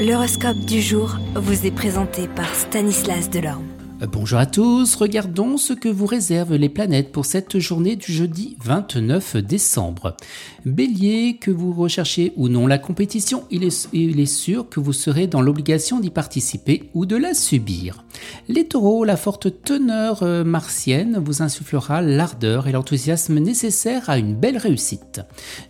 L'horoscope 0.00 0.56
du 0.60 0.80
jour 0.80 1.18
vous 1.34 1.66
est 1.66 1.70
présenté 1.70 2.26
par 2.26 2.54
Stanislas 2.54 3.28
Delorme. 3.28 3.66
Bonjour 4.10 4.38
à 4.38 4.46
tous, 4.46 4.94
regardons 4.94 5.58
ce 5.58 5.74
que 5.74 5.90
vous 5.90 6.06
réservent 6.06 6.54
les 6.54 6.70
planètes 6.70 7.12
pour 7.12 7.26
cette 7.26 7.58
journée 7.58 7.96
du 7.96 8.10
jeudi 8.10 8.56
29 8.64 9.36
décembre. 9.36 10.16
Bélier, 10.64 11.36
que 11.38 11.50
vous 11.50 11.74
recherchez 11.74 12.32
ou 12.36 12.48
non 12.48 12.66
la 12.66 12.78
compétition, 12.78 13.44
il 13.50 13.62
est, 13.62 13.90
il 13.92 14.18
est 14.18 14.24
sûr 14.24 14.70
que 14.70 14.80
vous 14.80 14.94
serez 14.94 15.26
dans 15.26 15.42
l'obligation 15.42 16.00
d'y 16.00 16.08
participer 16.08 16.88
ou 16.94 17.04
de 17.04 17.16
la 17.16 17.34
subir. 17.34 18.04
Les 18.48 18.66
taureaux, 18.66 19.04
la 19.04 19.18
forte 19.18 19.62
teneur 19.64 20.22
euh, 20.22 20.44
martienne 20.44 21.20
vous 21.22 21.42
insufflera 21.42 22.00
l'ardeur 22.00 22.68
et 22.68 22.72
l'enthousiasme 22.72 23.38
nécessaires 23.38 24.08
à 24.08 24.16
une 24.16 24.34
belle 24.34 24.56
réussite. 24.56 25.20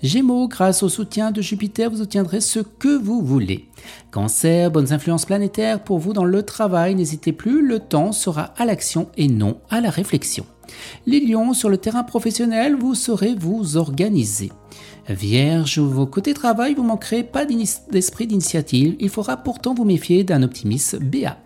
Gémeaux, 0.04 0.46
grâce 0.46 0.84
au 0.84 0.88
soutien 0.88 1.32
de 1.32 1.42
Jupiter, 1.42 1.90
vous 1.90 2.02
obtiendrez 2.02 2.40
ce 2.40 2.60
que 2.60 2.96
vous 2.96 3.22
voulez. 3.22 3.66
Cancer, 4.10 4.72
bonnes 4.72 4.92
influences 4.92 5.24
planétaires 5.24 5.84
pour 5.84 5.98
vous 5.98 6.12
dans 6.12 6.24
le 6.24 6.42
travail, 6.42 6.96
n'hésitez 6.96 7.32
plus, 7.32 7.64
le 7.64 7.78
temps 7.78 8.10
sera 8.10 8.52
à 8.56 8.64
l'action 8.64 9.08
et 9.16 9.28
non 9.28 9.60
à 9.70 9.80
la 9.80 9.90
réflexion. 9.90 10.44
Les 11.06 11.20
lions, 11.20 11.54
sur 11.54 11.68
le 11.68 11.78
terrain 11.78 12.02
professionnel, 12.02 12.74
vous 12.74 12.94
saurez 12.94 13.36
vous 13.36 13.76
organiser. 13.76 14.50
Vierge, 15.08 15.78
vos 15.78 16.06
côtés 16.06 16.34
travail, 16.34 16.74
vous 16.74 16.82
manquerez 16.82 17.22
pas 17.22 17.44
d'esprit 17.44 18.26
d'initiative, 18.26 18.96
il 18.98 19.08
faudra 19.10 19.36
pourtant 19.36 19.74
vous 19.74 19.84
méfier 19.84 20.24
d'un 20.24 20.42
optimisme 20.42 20.98
béat. 20.98 21.38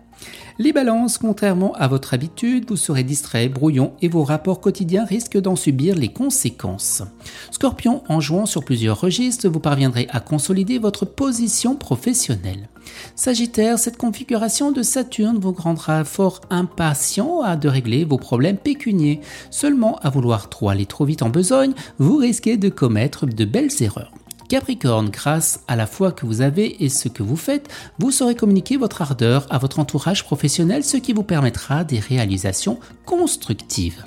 Les 0.57 0.71
balances, 0.71 1.17
contrairement 1.17 1.73
à 1.73 1.89
votre 1.89 2.13
habitude, 2.13 2.69
vous 2.69 2.77
serez 2.77 3.03
distrait, 3.03 3.49
brouillon 3.49 3.91
et 4.01 4.07
vos 4.07 4.23
rapports 4.23 4.61
quotidiens 4.61 5.03
risquent 5.03 5.39
d'en 5.39 5.57
subir 5.57 5.95
les 5.95 6.07
conséquences. 6.07 7.03
Scorpion, 7.51 8.03
en 8.07 8.21
jouant 8.21 8.45
sur 8.45 8.63
plusieurs 8.63 9.01
registres, 9.01 9.49
vous 9.49 9.59
parviendrez 9.59 10.07
à 10.11 10.21
consolider 10.21 10.79
votre 10.79 11.03
position 11.03 11.75
professionnelle. 11.75 12.69
Sagittaire, 13.17 13.77
cette 13.77 13.97
configuration 13.97 14.71
de 14.71 14.81
Saturne 14.81 15.39
vous 15.39 15.51
rendra 15.51 16.05
fort 16.05 16.39
impatient 16.49 17.41
à 17.41 17.57
de 17.57 17.67
régler 17.67 18.05
vos 18.05 18.17
problèmes 18.17 18.57
pécuniers. 18.57 19.19
Seulement 19.49 19.97
à 20.03 20.09
vouloir 20.09 20.47
trop 20.47 20.69
aller 20.69 20.85
trop 20.85 21.03
vite 21.03 21.21
en 21.21 21.29
besogne, 21.29 21.73
vous 21.99 22.15
risquez 22.15 22.55
de 22.55 22.69
commettre 22.69 23.25
de 23.25 23.43
belles 23.43 23.81
erreurs. 23.81 24.13
Capricorne, 24.47 25.09
grâce 25.09 25.61
à 25.67 25.75
la 25.75 25.87
foi 25.87 26.11
que 26.11 26.25
vous 26.25 26.41
avez 26.41 26.83
et 26.83 26.89
ce 26.89 27.09
que 27.09 27.23
vous 27.23 27.35
faites, 27.35 27.67
vous 27.97 28.11
saurez 28.11 28.35
communiquer 28.35 28.77
votre 28.77 29.01
ardeur 29.01 29.47
à 29.49 29.57
votre 29.57 29.79
entourage 29.79 30.23
professionnel, 30.23 30.83
ce 30.83 30.97
qui 30.97 31.13
vous 31.13 31.23
permettra 31.23 31.83
des 31.83 31.99
réalisations 31.99 32.79
constructives. 33.05 34.05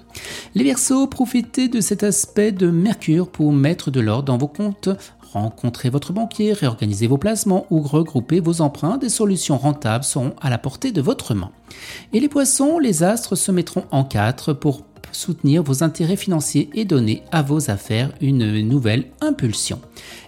Les 0.54 0.62
Verseaux, 0.62 1.08
profitez 1.08 1.68
de 1.68 1.80
cet 1.80 2.04
aspect 2.04 2.52
de 2.52 2.70
Mercure 2.70 3.28
pour 3.28 3.52
mettre 3.52 3.90
de 3.90 4.00
l'ordre 4.00 4.24
dans 4.24 4.38
vos 4.38 4.48
comptes, 4.48 4.90
rencontrer 5.32 5.90
votre 5.90 6.12
banquier, 6.12 6.52
réorganiser 6.52 7.08
vos 7.08 7.18
placements 7.18 7.66
ou 7.70 7.80
regrouper 7.80 8.40
vos 8.40 8.60
emprunts, 8.60 8.96
des 8.98 9.08
solutions 9.08 9.58
rentables 9.58 10.04
seront 10.04 10.34
à 10.40 10.50
la 10.50 10.58
portée 10.58 10.92
de 10.92 11.00
votre 11.00 11.34
main. 11.34 11.50
Et 12.12 12.20
les 12.20 12.28
poissons, 12.28 12.78
les 12.78 13.02
astres 13.02 13.34
se 13.34 13.50
mettront 13.50 13.84
en 13.90 14.04
quatre 14.04 14.52
pour 14.52 14.84
soutenir 15.12 15.62
vos 15.62 15.82
intérêts 15.82 16.16
financiers 16.16 16.70
et 16.74 16.84
donner 16.84 17.22
à 17.32 17.42
vos 17.42 17.70
affaires 17.70 18.12
une 18.20 18.60
nouvelle 18.66 19.06
impulsion. 19.20 19.80